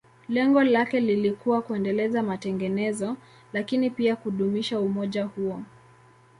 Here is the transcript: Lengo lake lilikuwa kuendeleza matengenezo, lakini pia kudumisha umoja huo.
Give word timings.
Lengo 0.29 0.63
lake 0.63 0.99
lilikuwa 0.99 1.61
kuendeleza 1.61 2.23
matengenezo, 2.23 3.17
lakini 3.53 3.89
pia 3.89 4.15
kudumisha 4.15 4.79
umoja 4.79 5.25
huo. 5.25 5.61